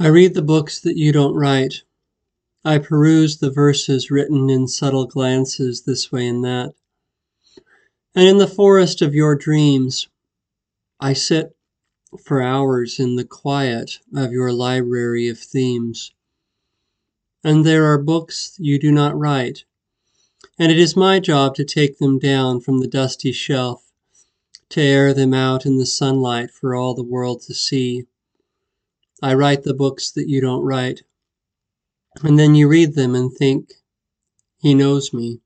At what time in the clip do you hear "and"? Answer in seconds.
6.26-6.42, 8.14-8.26, 17.44-17.64, 20.58-20.72, 32.22-32.38, 33.14-33.32